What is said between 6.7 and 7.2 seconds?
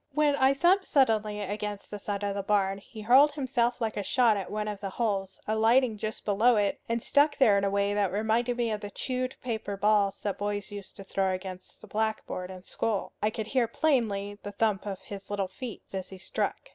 and